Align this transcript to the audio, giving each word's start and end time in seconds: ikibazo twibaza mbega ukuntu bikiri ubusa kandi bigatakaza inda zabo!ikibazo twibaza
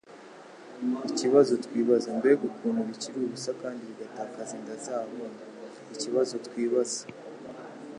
ikibazo 1.09 1.53
twibaza 1.65 2.07
mbega 2.17 2.43
ukuntu 2.51 2.79
bikiri 2.89 3.17
ubusa 3.25 3.51
kandi 3.61 3.81
bigatakaza 3.89 4.53
inda 4.59 4.75
zabo!ikibazo 4.85 6.33
twibaza 6.47 7.01